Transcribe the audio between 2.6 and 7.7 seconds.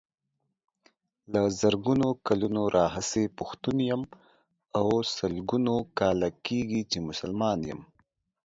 راهيسې پښتون يم او سلګونو کاله کيږي چې مسلمان